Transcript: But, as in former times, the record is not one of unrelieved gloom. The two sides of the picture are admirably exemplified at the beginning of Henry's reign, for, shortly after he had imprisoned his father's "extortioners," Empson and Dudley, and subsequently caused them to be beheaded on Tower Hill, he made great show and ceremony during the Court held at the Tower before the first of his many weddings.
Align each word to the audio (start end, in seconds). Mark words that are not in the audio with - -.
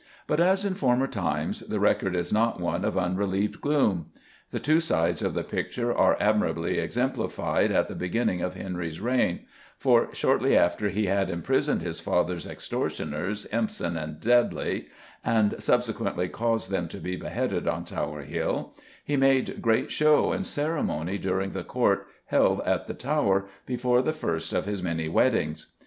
But, 0.25 0.39
as 0.39 0.65
in 0.65 0.73
former 0.73 1.05
times, 1.05 1.59
the 1.59 1.79
record 1.79 2.15
is 2.15 2.33
not 2.33 2.59
one 2.59 2.83
of 2.83 2.97
unrelieved 2.97 3.61
gloom. 3.61 4.07
The 4.49 4.59
two 4.59 4.79
sides 4.81 5.21
of 5.21 5.35
the 5.35 5.43
picture 5.43 5.93
are 5.95 6.17
admirably 6.19 6.79
exemplified 6.79 7.71
at 7.71 7.87
the 7.87 7.93
beginning 7.93 8.41
of 8.41 8.55
Henry's 8.55 8.99
reign, 8.99 9.41
for, 9.77 10.07
shortly 10.11 10.57
after 10.57 10.89
he 10.89 11.05
had 11.05 11.29
imprisoned 11.29 11.83
his 11.83 11.99
father's 11.99 12.47
"extortioners," 12.47 13.45
Empson 13.51 13.95
and 13.95 14.19
Dudley, 14.19 14.87
and 15.23 15.61
subsequently 15.61 16.27
caused 16.27 16.71
them 16.71 16.87
to 16.87 16.97
be 16.97 17.15
beheaded 17.15 17.67
on 17.67 17.85
Tower 17.85 18.23
Hill, 18.23 18.73
he 19.05 19.15
made 19.17 19.61
great 19.61 19.91
show 19.91 20.31
and 20.31 20.47
ceremony 20.47 21.19
during 21.19 21.51
the 21.51 21.63
Court 21.63 22.07
held 22.25 22.61
at 22.61 22.87
the 22.87 22.95
Tower 22.95 23.45
before 23.67 24.01
the 24.01 24.13
first 24.13 24.51
of 24.51 24.65
his 24.65 24.81
many 24.81 25.07
weddings. 25.07 25.73